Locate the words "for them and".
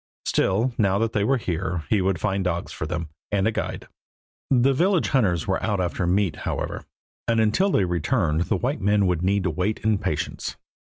2.71-3.47